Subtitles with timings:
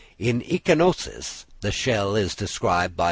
[0.17, 2.99] In Echinoneus, the shell is described by M.